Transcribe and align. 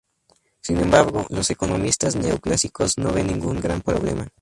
Sin 0.61 0.79
embargo, 0.79 1.27
los 1.29 1.51
economistas 1.51 2.15
neoclásicos 2.15 2.97
no 2.97 3.13
ven 3.13 3.27
ningún 3.27 3.59
gran 3.61 3.81
problema. 3.83 4.27